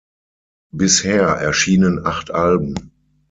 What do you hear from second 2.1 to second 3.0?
Alben.